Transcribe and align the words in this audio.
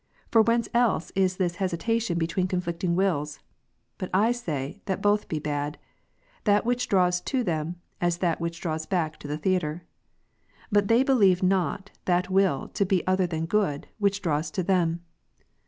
For 0.31 0.41
whence 0.41 0.67
else 0.73 1.11
is 1.13 1.37
this 1.37 1.57
hesita 1.57 2.01
tion 2.01 2.17
between 2.17 2.47
conflicting 2.47 2.95
wills? 2.95 3.37
But 3.99 4.09
I 4.11 4.31
say, 4.31 4.81
that 4.85 4.99
both 4.99 5.27
be 5.27 5.37
bad: 5.37 5.77
that 6.45 6.65
which 6.65 6.87
draws 6.89 7.21
to 7.21 7.43
them, 7.43 7.75
as 8.01 8.17
that 8.17 8.41
which 8.41 8.61
draws 8.61 8.87
back 8.87 9.17
to 9.19 9.27
the 9.27 9.37
theatre. 9.37 9.83
But 10.71 10.87
they 10.87 11.03
believe 11.03 11.43
not 11.43 11.91
that 12.05 12.31
will 12.31 12.67
to 12.69 12.83
be 12.83 13.05
other 13.05 13.27
than 13.27 13.45
good, 13.45 13.89
which 13.99 14.23
draws 14.23 14.49
to 14.57 14.63
them. 14.63 15.01